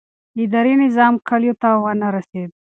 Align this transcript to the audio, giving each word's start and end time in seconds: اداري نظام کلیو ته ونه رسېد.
اداري 0.43 0.73
نظام 0.83 1.13
کلیو 1.27 1.53
ته 1.61 1.69
ونه 1.83 2.07
رسېد. 2.15 2.49